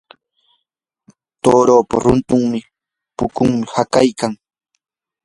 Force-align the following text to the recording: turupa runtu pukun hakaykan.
turupa 1.41 1.95
runtu 2.03 2.37
pukun 3.17 3.51
hakaykan. 3.73 4.31